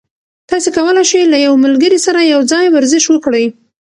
تاسي 0.49 0.69
کولای 0.77 1.05
شئ 1.11 1.21
له 1.33 1.37
یو 1.45 1.53
ملګري 1.65 1.99
سره 2.05 2.19
یوځای 2.33 2.65
ورزش 2.71 3.03
وکړئ. 3.09 3.45